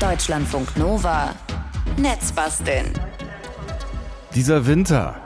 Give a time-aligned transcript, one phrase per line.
[0.00, 1.34] Deutschlandfunk Nova.
[1.98, 2.86] Netzbasteln.
[4.34, 5.16] Dieser Winter,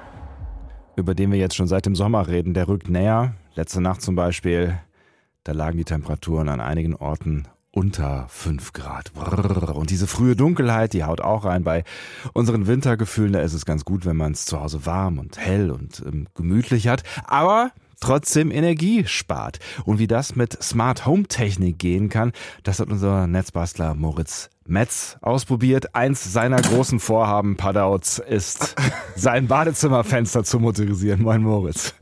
[0.96, 3.34] über den wir jetzt schon seit dem Sommer reden, der rückt näher.
[3.54, 4.78] Letzte Nacht zum Beispiel,
[5.44, 9.12] da lagen die Temperaturen an einigen Orten unter 5 Grad.
[9.14, 11.62] Und diese frühe Dunkelheit, die haut auch rein.
[11.62, 11.84] Bei
[12.32, 15.70] unseren Wintergefühlen, da ist es ganz gut, wenn man es zu Hause warm und hell
[15.70, 17.04] und ähm, gemütlich hat.
[17.24, 17.70] Aber
[18.00, 19.58] trotzdem Energie spart.
[19.84, 22.32] Und wie das mit Smart Home Technik gehen kann,
[22.62, 25.94] das hat unser Netzbastler Moritz Metz ausprobiert.
[25.94, 28.74] Eins seiner großen Vorhaben, Padauts, ist
[29.14, 31.22] sein Badezimmerfenster zu motorisieren.
[31.22, 31.94] Moin Moritz.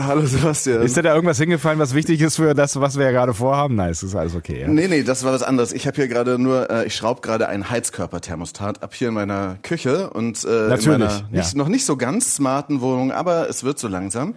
[0.00, 0.80] Hallo Sebastian.
[0.80, 3.74] Ist dir da irgendwas hingefallen, was wichtig ist für das, was wir ja gerade vorhaben?
[3.74, 4.62] Nein, es ist alles okay.
[4.62, 4.68] Ja?
[4.68, 5.74] Nee, nee, das war was anderes.
[5.74, 9.58] Ich habe hier gerade nur, äh, ich schraube gerade ein Heizkörperthermostat ab hier in meiner
[9.62, 11.58] Küche und äh, Natürlich, in meiner nicht, ja.
[11.58, 14.34] noch nicht so ganz smarten Wohnung, aber es wird so langsam.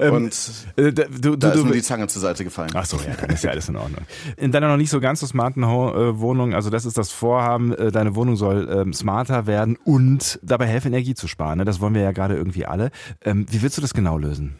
[0.00, 0.36] Ähm, und
[0.76, 2.70] äh, da- du, da du, ist mir du, die Zange zur Seite gefallen.
[2.74, 4.00] Ach so, ja, dann ist ja alles in Ordnung.
[4.38, 7.12] In deiner noch nicht so ganz so smarten Ho äh, Wohnung, also das ist das
[7.12, 11.58] Vorhaben, äh, deine Wohnung soll ähm, smarter werden und dabei helfen, Energie zu sparen.
[11.58, 11.64] Ne?
[11.64, 12.90] Das wollen wir ja gerade irgendwie alle.
[13.24, 14.56] Ähm, wie willst du das genau lösen?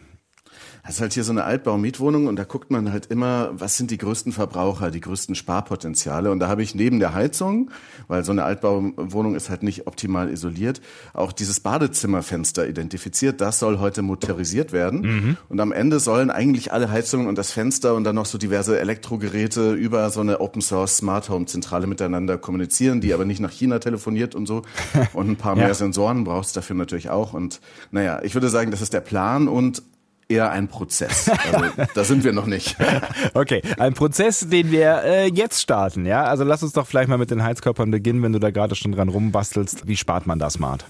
[0.83, 3.91] Das ist halt hier so eine Altbau-Mietwohnung und da guckt man halt immer, was sind
[3.91, 6.31] die größten Verbraucher, die größten Sparpotenziale.
[6.31, 7.69] Und da habe ich neben der Heizung,
[8.07, 10.81] weil so eine Altbauwohnung ist halt nicht optimal isoliert,
[11.13, 13.41] auch dieses Badezimmerfenster identifiziert.
[13.41, 15.37] Das soll heute motorisiert werden.
[15.49, 18.79] Und am Ende sollen eigentlich alle Heizungen und das Fenster und dann noch so diverse
[18.79, 23.51] Elektrogeräte über so eine Open Source Smart Home Zentrale miteinander kommunizieren, die aber nicht nach
[23.51, 24.63] China telefoniert und so.
[25.13, 25.65] Und ein paar Ja.
[25.65, 27.33] mehr Sensoren brauchst du dafür natürlich auch.
[27.33, 27.59] Und
[27.91, 29.83] naja, ich würde sagen, das ist der Plan und
[30.31, 31.29] eher ein Prozess.
[31.29, 32.77] Also, da sind wir noch nicht.
[33.33, 36.23] Okay, ein Prozess, den wir äh, jetzt starten, ja?
[36.23, 38.91] Also lass uns doch vielleicht mal mit den Heizkörpern beginnen, wenn du da gerade schon
[38.91, 39.87] dran rumbastelst.
[39.87, 40.85] Wie spart man da smart?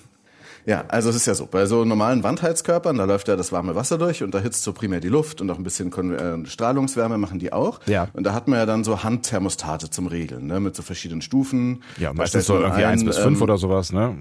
[0.65, 3.75] Ja, also es ist ja so, bei so normalen Wandheizkörpern, da läuft ja das warme
[3.75, 6.45] Wasser durch und da hitzt so primär die Luft und auch ein bisschen Kon äh,
[6.45, 7.79] Strahlungswärme machen die auch.
[7.87, 8.07] Ja.
[8.13, 11.83] Und da hat man ja dann so Handthermostate zum Regeln, ne, mit so verschiedenen Stufen.
[11.97, 14.15] Ja, meistens so irgendwie ein, eins bis fünf ähm, oder sowas, ne?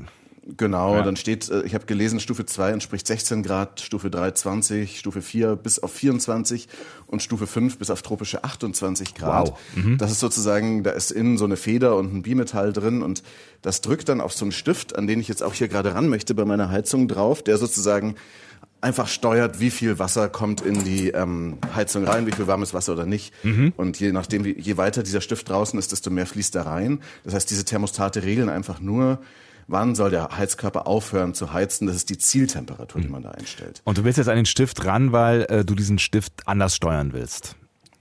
[0.57, 1.03] Genau, Ja.
[1.03, 5.21] dann steht, äh, ich habe gelesen, Stufe 2 entspricht 16 Grad, Stufe 3 20, Stufe
[5.23, 6.67] 4 bis auf 24
[7.07, 9.51] und Stufe 5 bis auf tropische 28 Grad.
[9.51, 9.59] Wow.
[9.77, 9.99] Mhm.
[9.99, 13.23] Das ist sozusagen, da ist innen so eine Feder und ein Bimetall drin und
[13.63, 16.09] das drückt dann auf so einen Stift, an den ich jetzt auch hier gerade ran
[16.09, 18.15] möchte bei meiner Heizung drauf, der sozusagen
[18.81, 22.95] einfach steuert, wie viel Wasser kommt in die ähm, Heizung rein, wie viel warmes Wasser
[22.95, 23.35] oder nicht.
[23.45, 23.75] Mhm.
[23.77, 27.01] Und je nachdem, je weiter dieser Stift draußen ist, desto mehr fließt da rein.
[27.25, 29.19] Das heißt, diese Thermostate regeln einfach nur,
[29.71, 31.87] wann soll der Heizkörper aufhören zu heizen.
[31.87, 33.83] Das ist die Zieltemperatur, die man da einstellt.
[33.85, 37.13] Und du willst jetzt an den Stift ran, weil äh, du diesen Stift anders steuern
[37.13, 37.57] willst.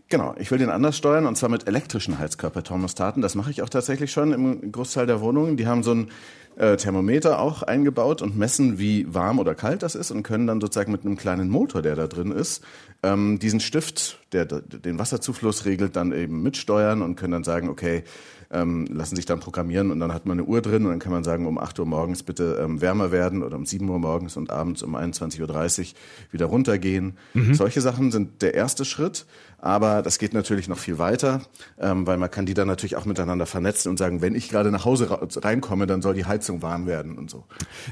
[0.09, 3.21] Genau, ich will den anders steuern und zwar mit elektrischen Heizkörperthermostaten.
[3.21, 5.55] Das mache ich auch tatsächlich schon im Großteil der Wohnungen.
[5.55, 6.09] Die haben so ein
[6.55, 10.59] äh, Thermometer auch eingebaut und messen, wie warm oder kalt das ist und können dann
[10.59, 12.63] sozusagen mit einem kleinen Motor, der da drin ist,
[13.03, 18.03] ähm, diesen Stift, der den Wasserzufluss regelt, dann eben mitsteuern und können dann sagen, okay,
[18.51, 21.11] ähm, lassen sich dann programmieren und dann hat man eine Uhr drin und dann kann
[21.11, 24.37] man sagen, um 8 Uhr morgens bitte ähm, wärmer werden oder um 7 Uhr morgens
[24.37, 25.85] und abends um 21.30 Uhr
[26.31, 27.17] wieder runtergehen.
[27.53, 29.25] Solche Sachen sind der erste Schritt,
[29.61, 31.41] aber das geht natürlich noch viel weiter,
[31.79, 34.71] ähm, weil man kann die dann natürlich auch miteinander vernetzen und sagen, wenn ich gerade
[34.71, 37.43] nach Hause reinkomme, dann soll die Heizung warm werden und so.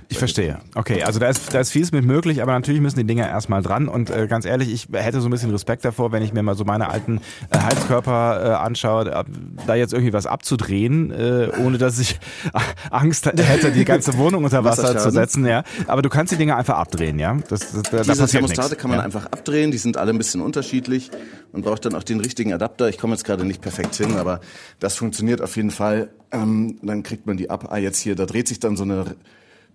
[0.07, 0.59] Ich verstehe.
[0.75, 3.61] Okay, also da ist, da ist vieles mit möglich, aber natürlich müssen die Dinger erstmal
[3.61, 3.88] dran.
[3.88, 6.55] Und äh, ganz ehrlich, ich hätte so ein bisschen Respekt davor, wenn ich mir mal
[6.55, 7.19] so meine alten
[7.50, 9.23] äh, Heizkörper äh, anschaue, äh,
[9.66, 12.19] da jetzt irgendwie was abzudrehen, äh, ohne dass ich
[12.91, 15.45] Angst hätte, die ganze Wohnung unter Wasser zu setzen.
[15.45, 17.38] Ja, aber du kannst die Dinger einfach abdrehen, ja.
[17.49, 18.81] Das, das, da, da Diese passiert Thermostate nichts.
[18.81, 19.05] kann man ja.
[19.05, 21.11] einfach abdrehen, die sind alle ein bisschen unterschiedlich
[21.57, 22.88] und braucht dann auch den richtigen Adapter.
[22.88, 24.41] Ich komme jetzt gerade nicht perfekt hin, aber
[24.79, 26.09] das funktioniert auf jeden Fall.
[26.31, 27.69] Ähm, dann kriegt man die ab.
[27.72, 29.16] Ah, jetzt hier, da dreht sich dann so eine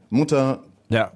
[0.09, 1.10] Mutter, Ja,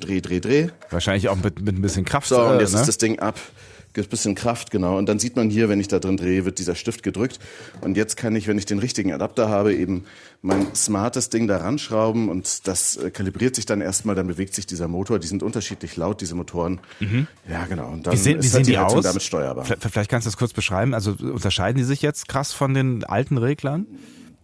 [0.00, 0.68] dreh, dreh, dreh.
[0.90, 2.26] wahrscheinlich auch mit, mit ein bisschen Kraft.
[2.26, 2.80] So, und äh, jetzt ne?
[2.80, 3.38] ist das Ding ab.
[3.92, 4.96] Gibt ein bisschen Kraft, genau.
[4.98, 7.40] Und dann sieht man hier, wenn ich da drin drehe, wird dieser Stift gedrückt.
[7.80, 10.04] Und jetzt kann ich, wenn ich den richtigen Adapter habe, eben
[10.42, 14.66] mein smartes Ding da ranschrauben und das äh, kalibriert sich dann erstmal, dann bewegt sich
[14.66, 15.18] dieser Motor.
[15.18, 16.80] Die sind unterschiedlich laut, diese Motoren.
[17.48, 17.90] Ja, genau.
[17.90, 18.18] Und dann Mhm.
[18.18, 19.04] Wie sehen, wie ist sehen halt die Heizung aus?
[19.04, 19.64] damit steuerbar.
[19.64, 20.94] Vielleicht, vielleicht kannst du das kurz beschreiben.
[20.94, 23.86] Also unterscheiden die sich jetzt krass von den alten Reglern?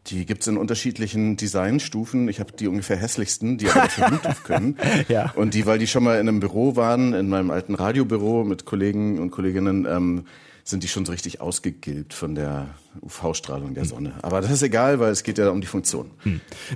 [0.06, 2.28] Die gibt's in unterschiedlichen Designstufen.
[2.28, 4.76] Ich habe die ungefähr hässlichsten, die aber dafür Bluetooth können.
[5.08, 5.32] Ja.
[5.36, 8.64] Und die, weil die schon mal in einem Büro waren, in meinem alten Radiobüro mit
[8.64, 10.24] Kollegen und Kolleginnen, ähm,
[10.64, 12.70] sind die schon so richtig ausgegilbt von der
[13.00, 14.14] UV-Strahlung der Sonne.
[14.22, 16.10] Aber das ist egal, weil es geht ja um die Funktion.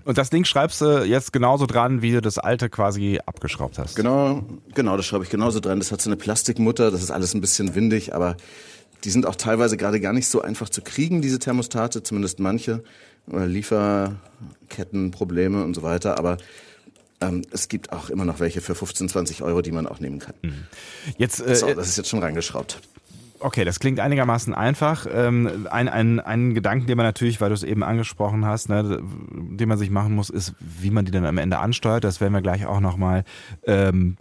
[0.05, 3.97] Und das Ding schreibst du jetzt genauso dran, wie du das alte quasi abgeschraubt hast.
[3.97, 4.45] Genau,
[4.75, 5.81] genau, das schreibe ich genauso dran.
[5.81, 8.37] Das hat so eine Plastikmutter, das ist alles ein bisschen windig, aber
[9.03, 12.85] die sind auch teilweise gerade gar nicht so einfach zu kriegen, diese Thermostate, zumindest manche.
[13.31, 16.19] Oder Lieferkettenprobleme und so weiter.
[16.19, 16.37] Aber
[17.21, 20.19] ähm, es gibt auch immer noch welche für 15, 20 Euro, die man auch nehmen
[20.19, 20.35] kann.
[21.17, 22.81] Jetzt, äh, So, das ist jetzt schon reingeschraubt.
[23.43, 25.07] Okay, das klingt einigermaßen einfach.
[25.11, 29.03] Ähm, ein, ein, ein Gedanken, den man natürlich, weil du es eben angesprochen hast, ne,
[29.03, 32.05] den man sich machen muss, ist, wie man die dann am Ende ansteuert.
[32.05, 33.25] Das werden wir gleich auch nochmal
[33.67, 34.19] ähm,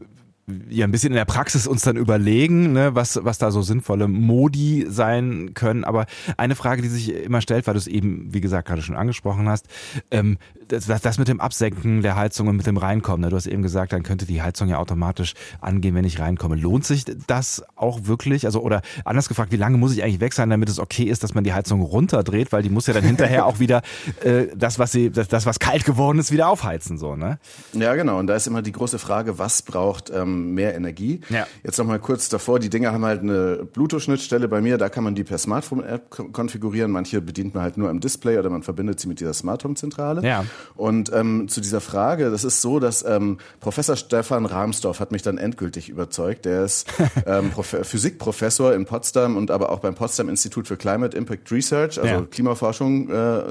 [0.70, 4.08] ja ein bisschen in der Praxis uns dann überlegen, ne, was, was da so sinnvolle
[4.08, 5.84] Modi sein können.
[5.84, 6.06] Aber
[6.38, 9.50] eine Frage, die sich immer stellt, weil du es eben, wie gesagt, gerade schon angesprochen
[9.50, 9.68] hast,
[10.12, 10.38] ähm,
[10.68, 13.22] das, das mit dem Absenken der Heizung und mit dem Reinkommen.
[13.22, 13.30] Ne?
[13.30, 16.56] Du hast eben gesagt, dann könnte die Heizung ja automatisch angehen, wenn ich reinkomme.
[16.56, 18.46] Lohnt sich das auch wirklich?
[18.46, 21.24] Also, oder anders gefragt, wie lange muss ich eigentlich weg sein, damit es okay ist,
[21.24, 22.52] dass man die Heizung runterdreht?
[22.52, 23.82] Weil die muss ja dann hinterher auch wieder
[24.24, 27.40] äh, das, was sie, das, das, was kalt geworden ist, wieder aufheizen, so, ne?
[27.74, 28.20] Ja, genau.
[28.20, 31.22] Und da ist immer die große Frage, was braucht ähm, mehr Energie?
[31.30, 31.48] Ja.
[31.64, 32.60] Jetzt nochmal kurz davor.
[32.60, 34.78] Die Dinger haben halt eine Bluetooth-Schnittstelle bei mir.
[34.78, 36.92] Da kann man die per Smartphone-App konfigurieren.
[36.92, 40.26] Manche bedient man halt nur am Display oder man verbindet sie mit dieser Smart Home-Zentrale.
[40.26, 40.46] Ja.
[40.76, 45.22] Und ähm, zu dieser Frage, das ist so, dass ähm, Professor Stefan Rahmsdorf hat mich
[45.22, 46.46] dann endgültig überzeugt.
[46.46, 46.88] Der ist
[47.26, 52.00] ähm, Prof Physikprofessor in Potsdam und aber auch beim Potsdam Institut für Climate Impact Research,
[52.00, 52.22] also Ja.
[52.22, 53.44] Klimaforschung, äh,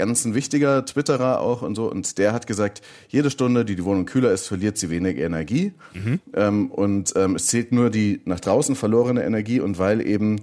[0.00, 1.90] ganz ein wichtiger Twitterer auch und so.
[1.90, 5.72] Und der hat gesagt, jede Stunde, die die Wohnung kühler ist, verliert sie weniger Energie.
[6.34, 10.40] Ähm, und ähm, es zählt nur die nach draußen verlorene Energie und weil eben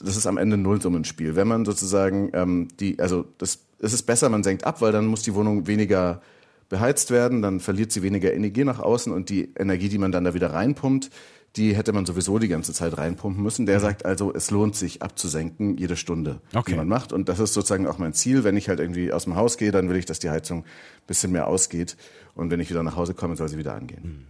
[0.00, 1.36] das ist am Ende ein Nullsummenspiel.
[1.36, 5.06] Wenn man sozusagen ähm, die, also das, es ist besser, man senkt ab, weil dann
[5.06, 6.22] muss die Wohnung weniger
[6.68, 10.24] beheizt werden, dann verliert sie weniger Energie nach außen und die Energie, die man dann
[10.24, 11.10] da wieder reinpumpt,
[11.56, 13.66] die hätte man sowieso die ganze Zeit reinpumpen müssen.
[13.66, 16.70] Der sagt also, es lohnt sich abzusenken jede Stunde, Okay.
[16.72, 17.12] die man macht.
[17.12, 18.42] Und das ist sozusagen auch mein Ziel.
[18.42, 21.06] Wenn ich halt irgendwie aus dem Haus gehe, dann will ich, dass die Heizung ein
[21.06, 21.96] bisschen mehr ausgeht.
[22.34, 24.26] Und wenn ich wieder nach Hause komme, soll sie wieder angehen.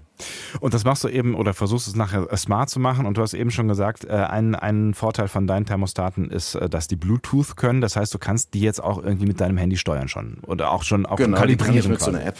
[0.60, 3.06] Und das machst du eben oder versuchst es nachher äh, smart zu machen.
[3.06, 6.68] Und du hast eben schon gesagt, äh, ein, ein Vorteil von deinen Thermostaten ist, äh,
[6.68, 7.80] dass die Bluetooth können.
[7.80, 10.38] Das heißt, du kannst die jetzt auch irgendwie mit deinem Handy steuern schon.
[10.46, 11.90] Oder auch schon auch Genau, kalibrieren.
[11.90, 12.36] mit so einer App.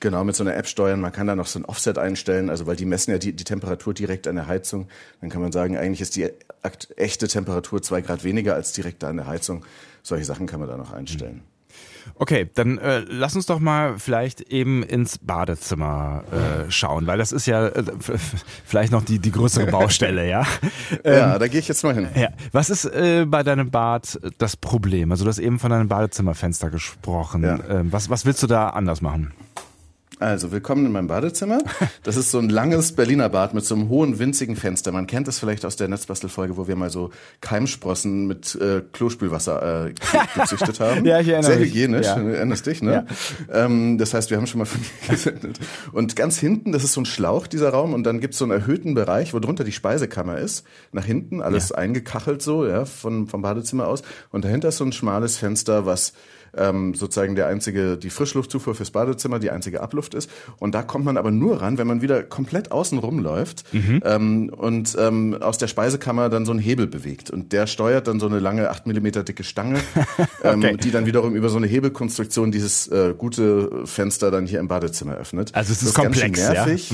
[0.00, 1.00] Genau, mit so einer App steuern.
[1.00, 3.44] Man kann da noch so ein Offset einstellen, also weil die messen ja die, die
[3.44, 4.88] Temperatur direkt an der Heizung.
[5.20, 6.28] Dann kann man sagen, eigentlich ist die
[6.96, 9.64] echte Temperatur zwei Grad weniger als direkt da an der Heizung.
[10.02, 11.42] Solche Sachen kann man da noch einstellen.
[12.14, 17.32] Okay, dann äh, lass uns doch mal vielleicht eben ins Badezimmer äh, schauen, weil das
[17.32, 17.82] ist ja äh,
[18.64, 20.44] vielleicht noch die, die größere Baustelle, ja?
[21.04, 22.08] ja, da gehe ich jetzt mal hin.
[22.14, 25.10] Ja, was ist äh, bei deinem Bad das Problem?
[25.10, 27.42] Also du hast eben von deinem Badezimmerfenster gesprochen.
[27.42, 27.58] Ja.
[27.68, 29.32] Ähm, was, was willst du da anders machen?
[30.20, 31.58] Also, willkommen in meinem Badezimmer.
[32.02, 34.90] Das ist so ein langes Berliner Bad mit so einem hohen, winzigen Fenster.
[34.90, 37.10] Man kennt das vielleicht aus der Netzbastelfolge, wo wir mal so
[37.40, 41.04] Keimsprossen mit äh, Klospülwasser äh, ge- gezüchtet haben.
[41.04, 41.68] Ja, ich erinnere Sehr mich.
[41.68, 42.16] hygienisch, Ja.
[42.18, 43.06] du erinnerst dich, ne?
[43.52, 45.60] Ähm, das heißt, wir haben schon mal von dir gesendet.
[45.92, 48.52] Und ganz hinten, das ist so ein Schlauch, dieser Raum, und dann gibt's so einen
[48.52, 50.66] erhöhten Bereich, wo drunter die Speisekammer ist.
[50.90, 54.02] Nach hinten, alles eingekachelt so, ja, von, vom Badezimmer aus.
[54.32, 56.12] Und dahinter ist so ein schmales Fenster, was
[56.58, 60.30] ähm, sozusagen der einzige, die Frischluftzufuhr fürs Badezimmer, die einzige Abluft ist.
[60.58, 64.96] Und da kommt man aber nur ran, wenn man wieder komplett außen rumläuft ähm, und
[64.98, 67.30] ähm, aus der Speisekammer dann so einen Hebel bewegt.
[67.30, 69.78] Und der steuert dann so eine lange 8 Millimeter dicke Stange,
[70.42, 70.76] ähm, Okay.
[70.76, 75.14] die dann wiederum über so eine Hebelkonstruktion dieses äh, gute Fenster dann hier im Badezimmer
[75.16, 75.54] öffnet.
[75.54, 76.52] Also es ist das ganz schön komplex, ja?
[76.66, 76.92] nervig.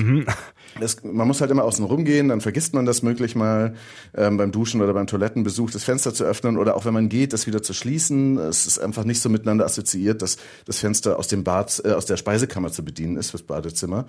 [0.80, 3.74] Das, man muss halt immer außen rumgehen, dann vergisst man das möglich mal
[4.16, 7.32] ähm, beim Duschen oder beim Toilettenbesuch, das Fenster zu öffnen oder auch wenn man geht,
[7.32, 8.38] das wieder zu schließen.
[8.38, 12.06] Es ist einfach nicht so miteinander assoziiert, dass das Fenster aus dem Bad, äh, aus
[12.06, 14.06] der Speisekammer zu bedienen ist fürs Badezimmer.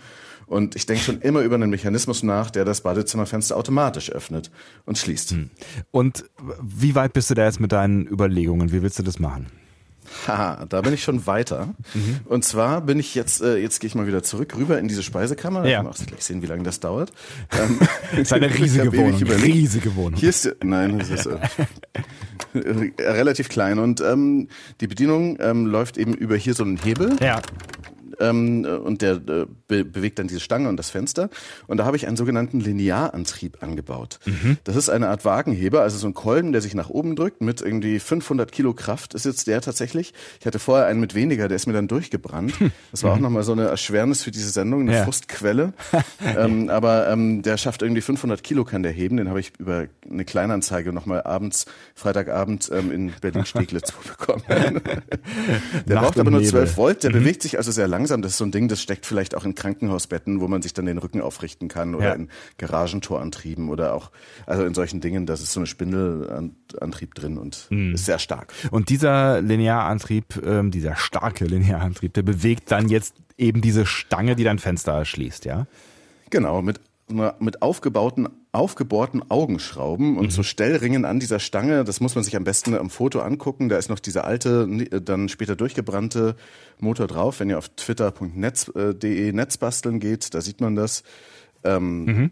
[0.47, 4.51] Und ich denke schon immer über einen Mechanismus nach, der das Badezimmerfenster automatisch öffnet
[4.85, 5.35] und schließt.
[5.91, 6.25] Und
[6.61, 8.71] wie weit bist du da jetzt mit deinen Überlegungen?
[8.71, 9.47] Wie willst du das machen?
[10.27, 11.73] Haha, da bin ich schon weiter.
[11.93, 12.19] Mhm.
[12.25, 15.03] Und zwar bin ich jetzt, äh, jetzt gehe ich mal wieder zurück rüber in diese
[15.03, 15.65] Speisekammer.
[15.67, 15.81] Ja.
[15.85, 17.11] auch gleich sehen, wie lange das dauert.
[17.57, 17.79] Ähm,
[18.11, 19.21] Das ist eine riesige Wohnung.
[19.23, 20.19] Riesige Wohnung.
[20.19, 21.37] Hier ist, nein, das ist äh,
[23.01, 23.79] relativ klein.
[23.79, 24.47] Und ähm,
[24.81, 27.41] die Bedienung ähm, läuft eben über hier so einen Hebel Ja.
[28.19, 31.29] Ähm, und der äh, be bewegt dann diese Stange und das Fenster.
[31.67, 34.19] Und da habe ich einen sogenannten Linearantrieb angebaut.
[34.63, 37.61] Das ist eine Art Wagenheber, also so ein Kolben, der sich nach oben drückt mit
[37.61, 40.13] irgendwie 500 Kilo Kraft ist jetzt der tatsächlich.
[40.39, 42.53] Ich hatte vorher einen mit weniger, der ist mir dann durchgebrannt.
[42.91, 45.03] Das war auch nochmal so eine Erschwernis für diese Sendung, eine Ja.
[45.03, 45.73] Frustquelle.
[46.37, 49.17] ähm, aber ähm, der schafft irgendwie 500 Kilo kann der heben.
[49.17, 54.43] Den habe ich über eine Kleinanzeige nochmal abends, Freitagabend ähm, in Berlin-Steglitz bekommen.
[54.49, 56.51] der Nacht braucht aber nur Nebel.
[56.51, 58.04] 12 Volt, der bewegt sich also sehr langsam.
[58.21, 60.85] Das ist so ein Ding, das steckt vielleicht auch in Krankenhausbetten, wo man sich dann
[60.85, 62.13] den Rücken aufrichten kann oder Ja.
[62.13, 64.11] in Garagentorantrieben oder auch,
[64.45, 68.53] also in solchen Dingen, da ist so eine Spindelantrieb drin und ist sehr stark.
[68.71, 74.43] Und dieser Linearantrieb, ähm, dieser starke Linearantrieb, der bewegt dann jetzt eben diese Stange, die
[74.43, 75.67] dein Fenster schließt, ja?
[76.29, 76.79] Genau, mit,
[77.39, 81.83] mit aufgebauten, aufgebohrten Augenschrauben und so Stellringen an dieser Stange.
[81.83, 83.69] Das muss man sich am besten am Foto angucken.
[83.69, 86.35] Da ist noch dieser alte, äh, dann später durchgebrannte
[86.79, 87.39] Motor drauf.
[87.39, 91.03] Wenn ihr auf twitter.net.de Netzbasteln geht, da sieht man das.
[91.63, 92.31] Ähm,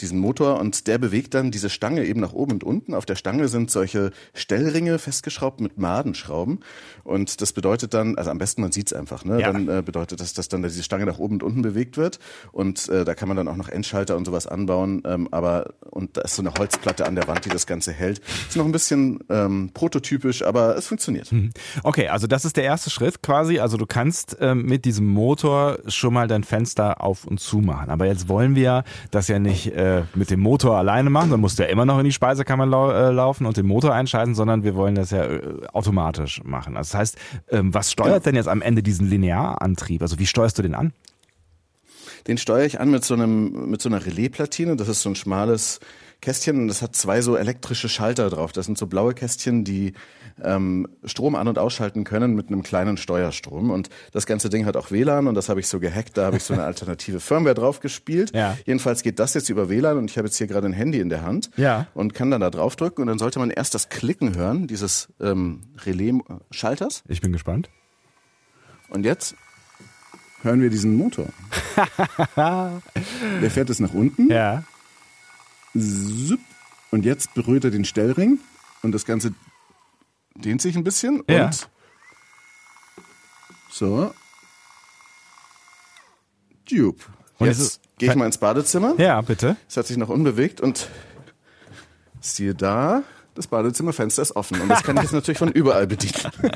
[0.00, 2.94] diesen Motor und der bewegt dann diese Stange eben nach oben und unten.
[2.94, 6.60] Auf der Stange sind solche Stellringe festgeschraubt mit Madenschrauben
[7.04, 9.40] und das bedeutet dann, also am besten man sieht's einfach, ne?
[9.40, 9.52] Ja.
[9.52, 12.18] Dann äh, bedeutet das, dass dann diese Stange nach oben und unten bewegt wird
[12.52, 16.16] und äh, da kann man dann auch noch Endschalter und sowas anbauen, ähm, aber und
[16.16, 18.20] da ist so eine Holzplatte an der Wand, die das Ganze hält.
[18.48, 21.32] Ist noch ein bisschen ähm, prototypisch, aber es funktioniert.
[21.82, 23.58] Okay, also das ist der erste Schritt quasi.
[23.58, 27.90] Also du kannst ähm, mit diesem Motor schon mal dein Fenster auf und zu machen.
[27.90, 31.58] Aber jetzt wollen wir das ja nicht äh, mit dem Motor alleine machen, dann musst
[31.58, 34.64] du ja immer noch in die Speisekammer lau äh, laufen und den Motor einschalten, sondern
[34.64, 36.76] wir wollen das ja äh, automatisch machen.
[36.76, 37.18] Also das heißt,
[37.50, 40.00] ähm, was steuert denn jetzt am Ende diesen Linearantrieb?
[40.00, 40.92] Also wie steuerst du den an?
[42.26, 44.76] Den steuere ich an mit so einem mit so einer Relaiplatine.
[44.76, 45.78] Das ist so ein schmales
[46.20, 48.52] Kästchen und das hat zwei so elektrische Schalter drauf.
[48.52, 49.92] Das sind so blaue Kästchen, die
[50.42, 53.70] ähm, Strom an- und ausschalten können mit einem kleinen Steuerstrom.
[53.70, 56.16] Und das ganze Ding hat auch WLAN und das habe ich so gehackt.
[56.16, 58.32] Da habe ich so eine alternative Firmware drauf gespielt.
[58.34, 58.56] Ja.
[58.66, 61.08] Jedenfalls geht das jetzt über WLAN und ich habe jetzt hier gerade ein Handy in
[61.10, 61.86] der Hand Ja.
[61.94, 65.62] und kann dann da draufdrücken und dann sollte man erst das Klicken hören dieses ähm,
[65.84, 67.02] Relais-Schalters.
[67.08, 67.70] Ich bin gespannt.
[68.88, 69.36] Und jetzt
[70.42, 71.26] hören wir diesen Motor.
[72.36, 74.30] Der fährt es nach unten.
[74.30, 74.64] Ja.
[75.74, 78.38] Und jetzt berührt er den Stellring
[78.82, 79.34] und das Ganze
[80.34, 81.22] dehnt sich ein bisschen.
[81.28, 81.46] Ja.
[81.46, 81.68] Und
[83.70, 84.14] so.
[86.68, 87.08] Jup.
[87.38, 88.94] Und Jetzt gehe ich mal ins Badezimmer.
[88.98, 89.56] Ja, bitte.
[89.68, 90.88] Es hat sich noch unbewegt und
[92.20, 93.02] siehe da,
[93.34, 94.60] das Badezimmerfenster ist offen.
[94.60, 96.14] Und das kann ich jetzt natürlich von überall bedienen.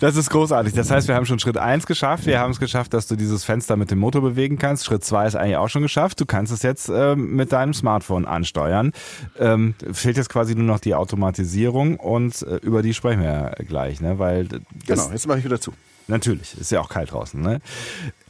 [0.00, 0.74] Das ist großartig.
[0.74, 2.26] Das heißt, wir haben schon Schritt eins geschafft.
[2.26, 4.84] Wir haben es geschafft, dass du dieses Fenster mit dem Motor bewegen kannst.
[4.84, 6.20] Schritt zwei ist eigentlich auch schon geschafft.
[6.20, 8.92] Du kannst es jetzt ähm, mit deinem Smartphone ansteuern.
[9.38, 13.48] Ähm, fehlt jetzt quasi nur noch die Automatisierung und äh, über die sprechen wir ja
[13.64, 14.18] gleich, ne?
[14.18, 14.48] Weil
[14.86, 15.72] Genau, jetzt mache ich wieder zu.
[16.08, 17.40] Natürlich, ist ja auch kalt draußen.
[17.40, 17.60] Ne?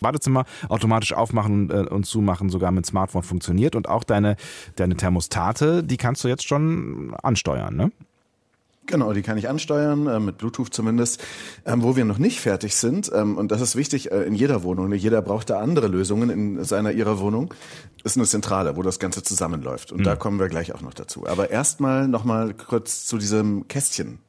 [0.00, 3.76] Badezimmer automatisch aufmachen äh, und zumachen, sogar mit Smartphone funktioniert.
[3.76, 4.36] Und auch deine,
[4.74, 7.76] deine Thermostate, die kannst du jetzt schon ansteuern.
[7.76, 7.92] Ne?
[8.88, 11.22] Genau, die kann ich ansteuern, äh, mit Bluetooth zumindest.
[11.66, 14.62] Ähm, wo wir noch nicht fertig sind, ähm, und das ist wichtig äh, in jeder
[14.62, 17.52] Wohnung, jeder braucht da andere Lösungen in seiner, ihrer Wohnung,
[18.02, 19.92] ist eine Zentrale, wo das Ganze zusammenläuft.
[19.92, 21.26] Und da kommen wir gleich auch noch dazu.
[21.26, 24.20] Aber erstmal nochmal kurz zu diesem Kästchen.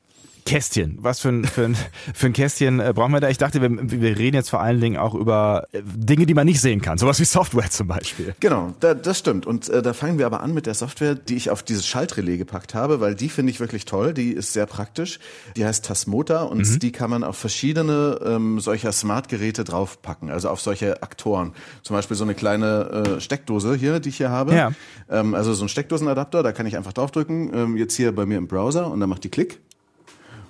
[0.46, 0.98] Kästchen.
[1.02, 1.78] Was für ein, für ein,
[2.14, 3.30] für ein Kästchen äh, brauchen wir da?
[3.30, 6.46] Ich dachte, wir, wir reden jetzt vor allen Dingen auch über äh, Dinge, die man
[6.46, 6.98] nicht sehen kann.
[6.98, 8.36] Sowas wie Software zum Beispiel.
[8.40, 9.46] Genau, da, das stimmt.
[9.46, 12.38] Und äh, da fangen wir aber an mit der Software, die ich auf dieses Schaltrelais
[12.38, 14.14] gepackt habe, weil die finde ich wirklich toll.
[14.14, 15.20] Die ist sehr praktisch.
[15.56, 20.62] Die heißt Tasmota und die kann man auf verschiedene ähm, solcher Smartgeräte draufpacken, also auf
[20.62, 21.54] solche Aktoren.
[21.84, 24.56] Zum Beispiel so eine kleine äh, Steckdose hier, die ich hier habe.
[24.56, 24.72] Ja.
[25.10, 27.52] Ähm, also so ein Steckdosenadapter, da kann ich einfach draufdrücken.
[27.54, 29.60] Ähm, jetzt hier bei mir im Browser und dann macht die Klick.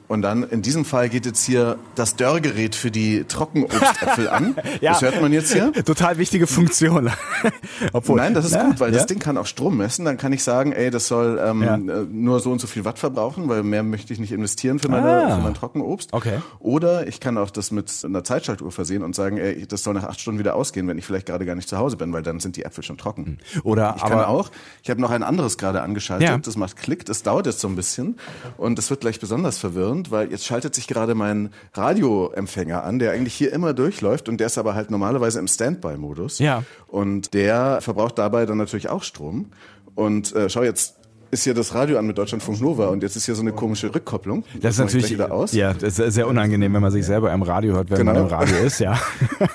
[0.10, 4.56] Und dann in diesem Fall geht jetzt hier das Dörrgerät für die Trockenobstäpfel an.
[4.82, 5.72] Das hört man jetzt hier.
[5.72, 7.10] Total wichtige Funktion.
[7.94, 8.98] Obwohl, Nein, das ist Ja, gut, weil ja.
[8.98, 10.04] das Ding kann auch Strom messen.
[10.06, 11.75] Dann kann ich sagen, ey, das soll ähm, Ja.
[11.75, 14.89] äh, nur so und so viel Watt verbrauchen, weil mehr möchte ich nicht investieren für,
[14.89, 15.36] meine, Ah.
[15.38, 16.12] für mein Trockenobst.
[16.13, 16.39] Okay.
[16.60, 20.06] Oder ich kann auch das mit einer Zeitschaltuhr versehen und sagen, ey, das soll nach
[20.06, 22.39] acht Stunden wieder ausgehen, wenn ich vielleicht gerade gar nicht zu Hause bin, weil dann
[22.39, 23.38] sind die Äpfel schon trocken.
[23.63, 24.50] Oder Ich kann aber auch,
[24.82, 26.38] ich habe noch ein anderes gerade angeschaltet, Ja.
[26.38, 28.18] das macht Klick, das dauert jetzt so ein bisschen
[28.58, 33.12] und das wird gleich besonders verwirrend, weil jetzt schaltet sich gerade mein Radioempfänger an, der
[33.12, 36.39] eigentlich hier immer durchläuft und der ist aber halt normalerweise im Standby-Modus.
[36.39, 36.63] Ja.
[36.88, 39.51] Und der verbraucht dabei dann natürlich auch Strom.
[39.96, 40.99] Und äh, schau jetzt,
[41.31, 43.93] ist hier das Radio an mit Deutschlandfunk Nova und jetzt ist hier so eine komische
[43.93, 44.43] Rückkopplung.
[44.62, 45.53] das ist natürlich wieder aus.
[45.53, 48.13] ja, das ist sehr unangenehm, wenn man sich selber im Radio hört, wenn Genau.
[48.13, 49.00] man im Radio ist, ja.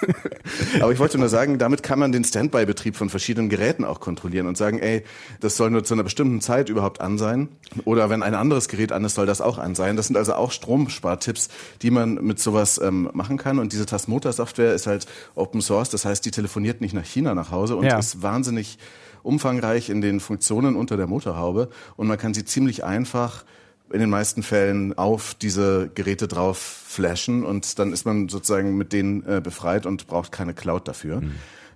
[0.80, 4.46] Aber ich wollte nur sagen, damit kann man den Standby-Betrieb von verschiedenen Geräten auch kontrollieren
[4.46, 5.02] und sagen, ey,
[5.40, 7.48] das soll nur zu einer bestimmten Zeit überhaupt an sein.
[7.84, 9.96] Oder wenn ein anderes Gerät an ist, soll das auch an sein.
[9.96, 11.48] Das sind also auch Stromspartipps,
[11.82, 13.58] die man mit sowas ähm, machen kann.
[13.58, 15.88] Und diese Tasmota-Software ist halt Open Source.
[15.88, 17.98] Das heißt, die telefoniert nicht nach China nach Hause und Ja.
[17.98, 18.78] ist wahnsinnig
[19.24, 21.68] umfangreich in den Funktionen unter der Motorhaube.
[21.96, 23.44] Und man kann sie ziemlich einfach
[23.92, 28.92] in den meisten Fällen auf diese Geräte drauf flashen und dann ist man sozusagen mit
[28.92, 31.22] denen äh, befreit und braucht keine Cloud dafür.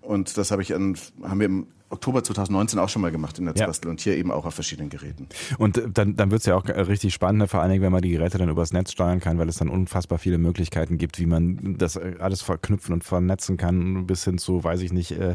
[0.01, 3.47] Und das habe ich an, haben wir im Oktober 2019 auch schon mal gemacht in
[3.47, 5.29] Netzbastel und hier eben auch auf verschiedenen Geräten.
[5.59, 7.49] Und äh, dann, dann wird's ja auch äh, richtig spannend, ne?
[7.49, 9.69] vor allen Dingen, wenn man die Geräte dann übers Netz steuern kann, weil es dann
[9.69, 14.39] unfassbar viele Möglichkeiten gibt, wie man das äh, alles verknüpfen und vernetzen kann, bis hin
[14.39, 15.35] zu, weiß ich nicht, äh,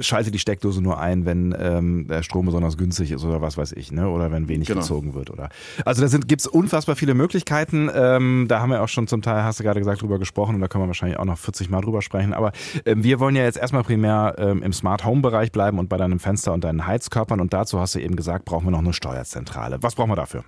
[0.00, 3.72] schalte die Steckdose nur ein, wenn ähm, der Strom besonders günstig ist oder was weiß
[3.72, 4.08] ich, ne?
[4.08, 4.80] oder wenn wenig Genau.
[4.80, 5.30] gezogen wird.
[5.30, 5.48] oder.
[5.84, 7.90] Also da sind, gibt's unfassbar viele Möglichkeiten.
[7.94, 10.60] Ähm, da haben wir auch schon zum Teil, hast du gerade gesagt, drüber gesprochen und
[10.60, 12.32] da können wir wahrscheinlich auch noch 40 Mal drüber sprechen.
[12.32, 12.52] Aber
[12.86, 15.96] ähm, wir wollen ja jetzt erstmal primär ähm, im Smart Home Bereich bleiben und bei
[15.96, 18.92] deinem Fenster und deinen Heizkörpern und dazu hast du eben gesagt, brauchen wir noch eine
[18.92, 19.82] Steuerzentrale.
[19.82, 20.44] Was brauchen wir dafür?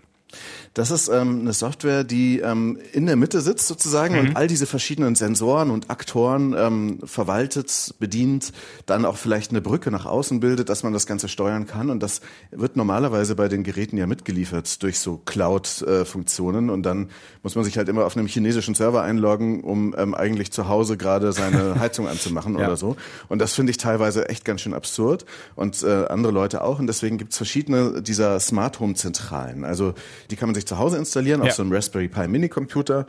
[0.75, 4.21] Das ist ähm, eine Software, die ähm, in der Mitte sitzt sozusagen mhm.
[4.21, 8.53] und all diese verschiedenen Sensoren und Aktoren ähm, verwaltet, bedient,
[8.87, 11.91] dann auch vielleicht eine Brücke nach außen bildet, dass man das Ganze steuern kann.
[11.91, 12.21] Und das
[12.53, 16.71] wird normalerweise bei den Geräten ja mitgeliefert durch so Cloud-Funktionen.
[16.71, 17.11] Und dann
[17.43, 20.97] muss man sich halt immer auf einem chinesischen Server einloggen, um ähm, eigentlich zu Hause
[20.97, 22.67] gerade seine Heizung anzumachen ja.
[22.67, 22.97] oder so.
[23.29, 25.25] Und das finde ich teilweise echt ganz schön absurd
[25.57, 26.79] und äh, andere Leute auch.
[26.79, 29.65] Und deswegen gibt es verschiedene dieser Smart Home Zentralen.
[29.65, 29.95] Also
[30.31, 31.49] die kann man sich zu Hause installieren ja.
[31.49, 33.07] auf so einem Raspberry Pi Mini Computer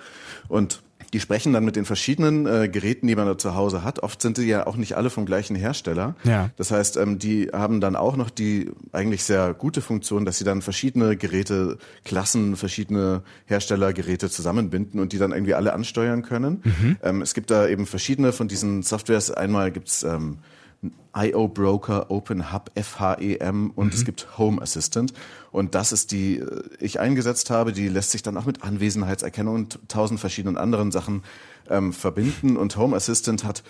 [0.48, 0.82] und
[1.14, 4.00] die sprechen dann mit den verschiedenen äh, Geräten, die man da zu Hause hat.
[4.00, 6.16] Oft sind die ja auch nicht alle vom gleichen Hersteller.
[6.24, 6.52] Ja.
[6.56, 10.46] Das heißt, ähm, die haben dann auch noch die eigentlich sehr gute Funktion, dass sie
[10.46, 16.62] dann verschiedene Geräte, Klassen, verschiedene Herstellergeräte zusammenbinden und die dann irgendwie alle ansteuern können.
[16.64, 16.98] Mhm.
[17.04, 19.32] Ähm, es gibt da eben verschiedene von diesen Softwares.
[19.32, 20.38] Einmal gibt's ähm,
[21.16, 23.94] IO Broker, Open Hub, FHEM und mhm.
[23.94, 25.14] es gibt Home Assistant.
[25.52, 29.56] Und das ist die, äh, ich eingesetzt habe, die lässt sich dann auch mit Anwesenheitserkennung
[29.56, 31.24] und tausend verschiedenen anderen Sachen
[31.70, 32.58] ähm, verbinden.
[32.58, 33.64] Und Home Assistant hat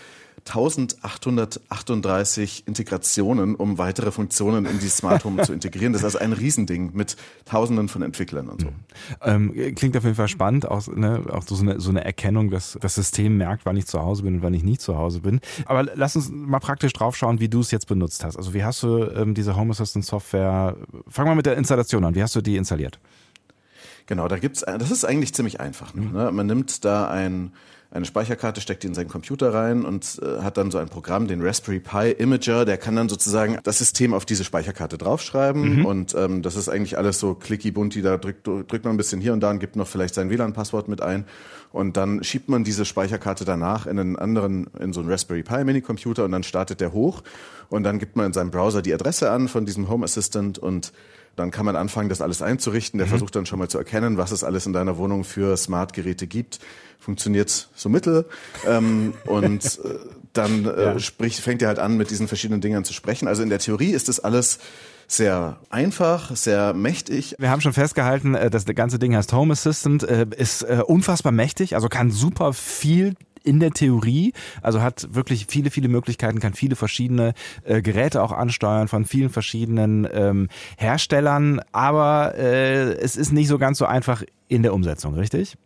[0.48, 5.94] 1838 Integrationen, um weitere Funktionen in die Smart Home zu integrieren.
[5.94, 8.70] Das ist also ein Riesending mit Tausenden von Entwicklern und so.
[9.22, 12.76] Ähm, klingt auf jeden Fall spannend, auch, ne, auch so, eine, so eine Erkennung, dass
[12.82, 15.42] das System merkt, wann ich zu Hause bin und wann ich nicht zu Hause bin.
[15.66, 18.38] Aber lass uns mal praktisch drauf schauen, wie du es jetzt benutzt hast.
[18.38, 20.76] Also wie hast du ähm, diese Home Assistant Software,
[21.08, 23.00] fang mal mit der Installation an, wie hast du die installiert?
[24.08, 25.94] Genau, da gibt's, das ist eigentlich ziemlich einfach.
[25.94, 26.32] Ne?
[26.32, 27.54] Man nimmt da ein
[27.92, 31.28] eine Speicherkarte, steckt die in seinen Computer rein und äh, hat dann so ein Programm,
[31.28, 35.80] den Raspberry Pi Imager, der kann dann sozusagen das System auf diese Speicherkarte draufschreiben.
[35.80, 35.86] Mhm.
[35.86, 39.20] und ähm, das ist eigentlich alles so clicky bunti, da drückt, drückt man ein bisschen
[39.20, 41.26] hier und da und gibt noch vielleicht sein WLAN-Passwort mit ein.
[41.74, 45.64] Und dann schiebt man diese Speicherkarte danach in einen anderen, in so einen Raspberry Pi
[45.64, 47.24] Mini-Computer und dann startet der hoch.
[47.70, 50.92] Und dann gibt man in seinem Browser die Adresse an von diesem Home Assistant und
[51.36, 52.98] dann kann man anfangen, das alles einzurichten.
[52.98, 53.12] Der mhm.
[53.12, 56.60] versucht dann schon mal zu erkennen, was es alles in deiner Wohnung für Smart-Geräte gibt.
[57.00, 58.26] Funktioniert so mittel.
[58.68, 59.96] Ähm, und äh,
[60.34, 61.00] dann äh, ja.
[61.00, 63.28] sprich, fängt er halt an, mit diesen verschiedenen Dingern zu sprechen.
[63.28, 64.60] Also in der Theorie ist das alles
[65.08, 67.36] sehr einfach, sehr mächtig.
[67.38, 71.32] Wir haben schon festgehalten, äh, das ganze Ding heißt Home Assistant, äh, ist äh, unfassbar
[71.32, 76.54] mächtig, also kann super viel in der Theorie, also hat wirklich viele, viele Möglichkeiten, kann
[76.54, 83.32] viele verschiedene äh, Geräte auch ansteuern von vielen verschiedenen ähm, Herstellern, aber äh, es ist
[83.32, 85.58] nicht so ganz so einfach in der Umsetzung, richtig?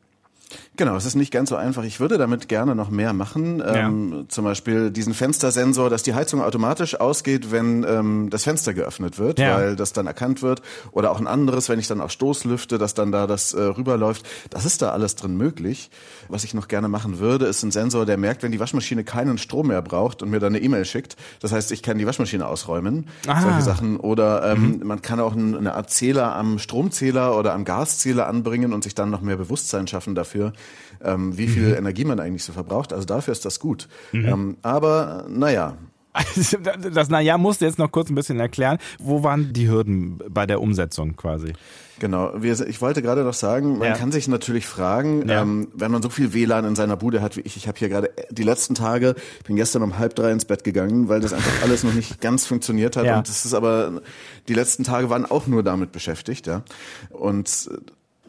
[0.77, 1.83] Genau, es ist nicht ganz so einfach.
[1.83, 3.59] Ich würde damit gerne noch mehr machen.
[3.59, 3.87] Ja.
[3.87, 9.17] Ähm, zum Beispiel diesen Fenstersensor, dass die Heizung automatisch ausgeht, wenn ähm, das Fenster geöffnet
[9.17, 9.55] wird, ja.
[9.55, 10.61] weil das dann erkannt wird.
[10.91, 13.61] Oder auch ein anderes, wenn ich dann auf Stoß lüfte, dass dann da das äh,
[13.61, 14.25] rüberläuft.
[14.49, 15.89] Das ist da alles drin möglich.
[16.27, 19.37] Was ich noch gerne machen würde, ist ein Sensor, der merkt, wenn die Waschmaschine keinen
[19.37, 21.15] Strom mehr braucht und mir dann eine E-Mail schickt.
[21.39, 23.07] Das heißt, ich kann die Waschmaschine ausräumen.
[23.27, 23.41] Aha.
[23.41, 23.97] Solche Sachen.
[23.97, 24.87] Oder ähm, mhm.
[24.87, 29.09] man kann auch eine Art Zähler am Stromzähler oder am Gaszähler anbringen und sich dann
[29.09, 30.44] noch mehr Bewusstsein schaffen dafür
[31.03, 31.75] ähm, wie viel mhm.
[31.75, 32.93] Energie man eigentlich so verbraucht.
[32.93, 33.88] Also dafür ist das gut.
[34.12, 34.25] Mhm.
[34.25, 35.77] Ähm, aber naja,
[36.93, 38.77] das Naja musst du jetzt noch kurz ein bisschen erklären.
[38.99, 41.53] Wo waren die Hürden bei der Umsetzung quasi?
[41.99, 43.95] Genau, ich wollte gerade noch sagen, man ja.
[43.95, 45.41] kann sich natürlich fragen, ja.
[45.41, 47.88] ähm, wenn man so viel WLAN in seiner Bude hat wie ich, ich habe hier
[47.88, 49.15] gerade die letzten Tage,
[49.47, 52.45] bin gestern um halb drei ins Bett gegangen, weil das einfach alles noch nicht ganz
[52.45, 53.17] funktioniert hat ja.
[53.17, 54.01] und das ist aber,
[54.49, 56.63] die letzten Tage waren auch nur damit beschäftigt, ja.
[57.12, 57.69] Und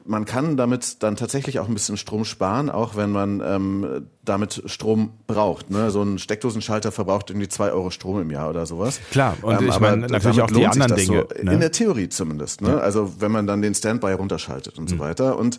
[0.06, 4.62] man kann damit dann tatsächlich auch ein bisschen Strom sparen, auch wenn man ähm, damit
[4.66, 5.70] Strom braucht.
[5.70, 5.90] Ne?
[5.90, 9.00] So ein Steckdosenschalter verbraucht irgendwie zwei Euro Strom im Jahr oder sowas.
[9.10, 11.26] Klar, und ähm, ich meine natürlich auch die anderen Dinge.
[11.28, 11.52] So, ne?
[11.52, 12.60] In der Theorie zumindest.
[12.60, 12.70] Ne?
[12.70, 12.78] Ja.
[12.78, 14.96] Also wenn man dann den Standby runterschaltet und mhm.
[14.96, 15.38] so weiter.
[15.38, 15.58] Und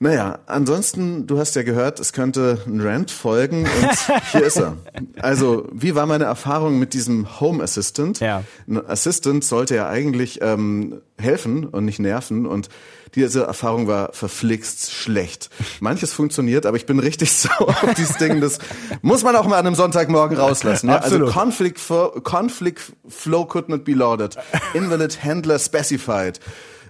[0.00, 4.76] naja, ansonsten, du hast ja gehört, es könnte ein Rant folgen und hier ist er.
[5.20, 8.20] Also, wie war meine Erfahrung mit diesem Home Assistant?
[8.20, 8.42] Ja.
[8.68, 12.68] Ein Assistant sollte ja eigentlich ähm, helfen und nicht nerven und
[13.14, 15.48] diese Erfahrung war verflixt schlecht.
[15.80, 18.40] Manches funktioniert, aber ich bin richtig sauer auf dieses Ding.
[18.40, 18.58] Das
[19.02, 20.88] muss man auch mal an einem Sonntagmorgen rauslassen.
[20.88, 20.98] Ja?
[20.98, 21.80] Also Conflict,
[22.24, 24.36] Conflict Flow could not be loaded.
[24.74, 26.40] Invalid Handler specified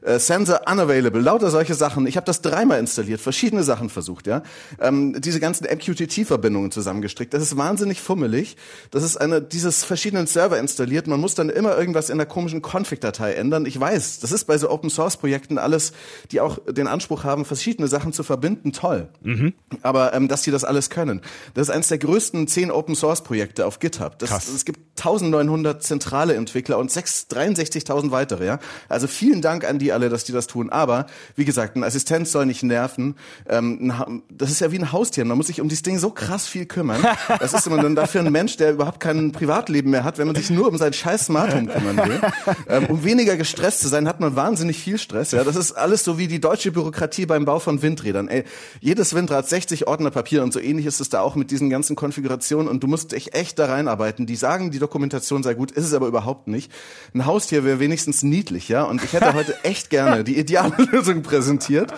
[0.04, 2.06] äh, Sensor unavailable, lauter solche Sachen.
[2.06, 4.42] Ich habe das dreimal installiert, verschiedene Sachen versucht, ja.
[4.78, 7.32] Ähm, diese ganzen MQTT-Verbindungen zusammengestrickt.
[7.32, 8.56] Das ist wahnsinnig fummelig.
[8.90, 11.06] Das ist eine dieses verschiedenen Server installiert.
[11.06, 13.64] Man muss dann immer irgendwas in der komischen Config-Datei ändern.
[13.66, 15.92] Ich weiß, das ist bei so Open-Source-Projekten alles,
[16.30, 19.08] die auch den Anspruch haben, verschiedene Sachen zu verbinden, toll.
[19.22, 19.54] Mhm.
[19.82, 21.22] Aber ähm, dass die das alles können.
[21.54, 24.18] Das ist eines der größten zehn Open-Source-Projekte auf GitHub.
[24.18, 24.48] Das, Krass.
[24.48, 28.58] Es gibt 1900 zentrale Entwickler und 63.000 weitere, ja.
[28.88, 30.70] Also vielen Dank an die alle, dass die das tun.
[30.70, 33.16] Aber wie gesagt, ein Assistent soll nicht nerven.
[33.48, 35.24] Ähm, das ist ja wie ein Haustier.
[35.24, 37.02] Man muss sich um dieses Ding so krass viel kümmern.
[37.40, 40.37] Das ist immer dann dafür ein Mensch, der überhaupt kein Privatleben mehr hat, wenn man
[40.37, 42.20] sich nur um sein scheiß Smart Home kümmern will.
[42.68, 45.33] Ähm, um weniger gestresst zu sein, hat man wahnsinnig viel Stress.
[45.33, 48.28] Ja, das ist alles so wie die deutsche Bürokratie beim Bau von Windrädern.
[48.28, 48.44] Ey,
[48.80, 51.96] jedes Windrad 60 Ordner Papier und so ähnlich ist es da auch mit diesen ganzen
[51.96, 54.26] Konfigurationen und du musst dich echt da reinarbeiten.
[54.26, 56.72] Die sagen, die Dokumentation sei gut, ist es aber überhaupt nicht.
[57.14, 58.85] Ein Haustier wäre wenigstens niedlich, ja.
[58.85, 61.92] Und ich hätte heute echt gerne die ideale Lösung präsentiert,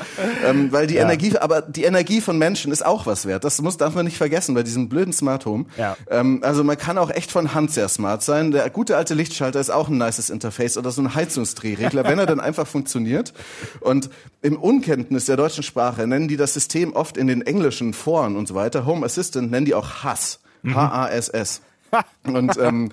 [0.45, 1.03] ähm, weil die ja.
[1.03, 3.45] Energie, aber die Energie von Menschen ist auch was wert.
[3.45, 5.67] Das muss darf man nicht vergessen bei diesem blöden Smart Home.
[5.77, 5.97] Ja.
[6.11, 8.51] Ähm, also man kann auch echt von Hand sehr smart sein.
[8.51, 12.27] Der gute alte Lichtschalter ist auch ein nices Interface oder so ein Heizungsdrehregler, wenn er
[12.27, 13.33] dann einfach funktioniert.
[13.81, 14.11] Und
[14.43, 18.49] im Unkenntnis der deutschen Sprache nennen die das System oft in den englischen Foren und
[18.49, 20.41] so weiter, Home Assistant, nennen die auch Hass.
[20.75, 21.61] H-A-S-S.
[22.25, 22.91] Und ähm,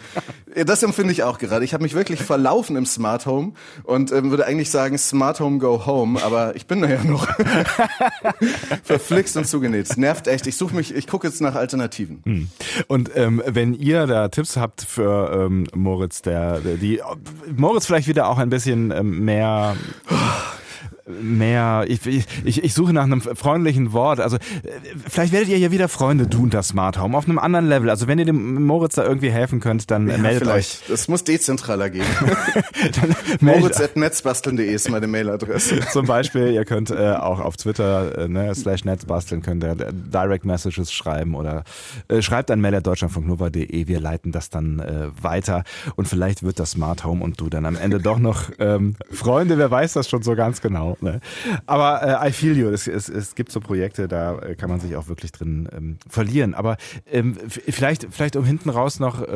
[0.65, 1.65] das empfinde ich auch gerade.
[1.65, 5.57] Ich habe mich wirklich verlaufen im Smart Home und ähm, würde eigentlich sagen Smart Home
[5.57, 7.27] Go Home, aber ich bin da ja noch
[8.83, 9.97] verflixt und zugenäht.
[9.97, 10.45] Nervt echt.
[10.47, 12.21] Ich suche mich, ich gucke jetzt nach Alternativen.
[12.25, 12.49] Hm.
[12.87, 17.01] Und ähm, wenn ihr da Tipps habt für ähm, Moritz, der, der die
[17.55, 19.75] Moritz vielleicht wieder auch ein bisschen ähm, mehr
[21.05, 24.19] mehr, ich, ich, ich suche nach einem freundlichen Wort.
[24.19, 24.37] Also
[25.07, 27.89] vielleicht werdet ihr ja wieder Freunde tun, das Smart Home, auf einem anderen Level.
[27.89, 30.83] Also wenn ihr dem Moritz da irgendwie helfen könnt, dann ja, meldet vielleicht.
[30.83, 30.87] euch.
[30.87, 32.05] Das muss dezentraler gehen.
[33.41, 35.79] Moritz.netzbasteln.de ist meine Mailadresse.
[35.91, 40.45] Zum Beispiel, ihr könnt äh, auch auf Twitter äh, ne, slash netzbasteln, könnt ihr Direct
[40.45, 41.63] Messages schreiben oder
[42.07, 43.87] äh, schreibt an mail.deutschlandfunknova.de.
[43.87, 45.63] Wir leiten das dann äh, weiter
[45.95, 49.57] und vielleicht wird das Smart Home und du dann am Ende doch noch ähm, Freunde,
[49.57, 50.92] wer weiß das schon so ganz genau.
[51.01, 51.19] Ne?
[51.65, 52.69] Aber äh, I feel you.
[52.69, 55.97] Es, es, es gibt so Projekte, da äh, kann man sich auch wirklich drin ähm,
[56.07, 56.53] verlieren.
[56.53, 56.77] Aber
[57.11, 59.27] ähm, vielleicht, vielleicht um hinten raus noch, äh,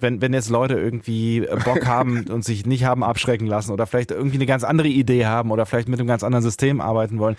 [0.00, 3.86] wenn, wenn jetzt Leute irgendwie äh, Bock haben und sich nicht haben abschrecken lassen oder
[3.86, 7.18] vielleicht irgendwie eine ganz andere Idee haben oder vielleicht mit einem ganz anderen System arbeiten
[7.18, 7.36] wollen.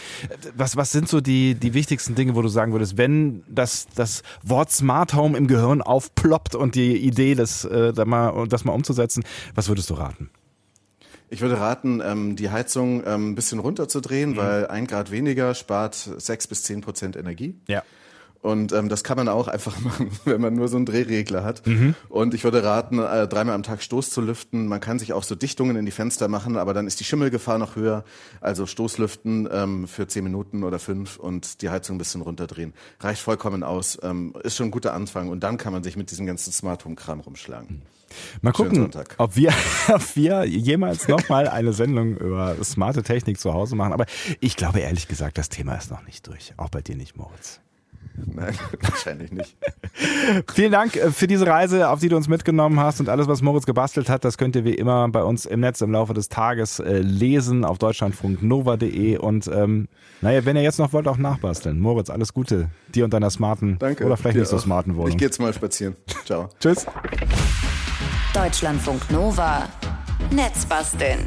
[0.55, 4.23] Was, was sind so die, die wichtigsten Dinge, wo du sagen würdest, wenn das, das
[4.43, 8.73] Wort Smart Home im Gehirn aufploppt und die Idee, das, äh, das, mal, das mal
[8.73, 9.23] umzusetzen,
[9.55, 10.29] was würdest du raten?
[11.29, 14.37] Ich würde raten, ähm, die Heizung ähm, ein bisschen runterzudrehen, mhm.
[14.37, 17.55] weil ein Grad weniger spart sechs bis zehn Prozent Energie.
[17.67, 17.83] Ja.
[18.41, 21.65] Und ähm, das kann man auch einfach machen, wenn man nur so einen Drehregler hat.
[21.67, 21.95] Mhm.
[22.07, 24.67] Und ich würde raten, äh, dreimal am Tag Stoß zu lüften.
[24.67, 27.57] Man kann sich auch so Dichtungen in die Fenster machen, aber dann ist die Schimmelgefahr
[27.57, 28.03] noch höher.
[28.39, 32.73] Also Stoßlüften ähm, für zehn Minuten oder fünf und die Heizung ein bisschen runterdrehen.
[32.99, 33.97] Reicht vollkommen aus.
[34.03, 35.29] Ähm, ist schon ein guter Anfang.
[35.29, 37.77] Und dann kann man sich mit diesem ganzen Smart Home Kram rumschlagen.
[37.77, 37.81] Mhm.
[38.41, 39.53] Mal gucken, ob wir,
[39.87, 43.93] ob wir jemals nochmal eine Sendung über smarte Technik zu Hause machen.
[43.93, 44.05] Aber
[44.39, 46.53] ich glaube ehrlich gesagt, das Thema ist noch nicht durch.
[46.57, 47.61] Auch bei dir nicht, Moritz.
[48.15, 49.57] Nein, wahrscheinlich nicht.
[50.53, 53.41] Vielen Dank äh, für diese Reise, auf die du uns mitgenommen hast und alles, was
[53.41, 56.29] Moritz gebastelt hat, das könnt ihr wie immer bei uns im Netz im Laufe des
[56.29, 59.87] Tages äh, lesen auf deutschlandfunknova.de und ähm,
[60.21, 61.79] naja, wenn ihr jetzt noch wollt, auch nachbasteln.
[61.79, 65.09] Moritz, alles Gute dir und deiner smarten Danke, oder vielleicht nicht so smarten Wohnung.
[65.09, 65.95] Ich gehe jetzt mal spazieren.
[66.25, 66.49] Ciao.
[66.59, 66.85] Tschüss.
[68.33, 69.67] Deutschlandfunk Nova.
[70.31, 71.25] Netzbasteln.